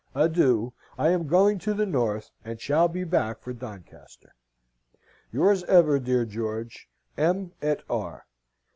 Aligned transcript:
Adieu! 0.15 0.73
I 0.97 1.09
am 1.11 1.27
going 1.27 1.59
to 1.59 1.75
the 1.75 1.85
North, 1.85 2.31
and 2.43 2.59
shall 2.59 2.87
be 2.87 3.03
back 3.03 3.39
for 3.39 3.53
Doncaster. 3.53 4.33
Yours 5.31 5.63
ever, 5.65 5.99
dear 5.99 6.25
George, 6.25 6.89
M. 7.19 7.51
et 7.61 7.83
R." 7.87 8.25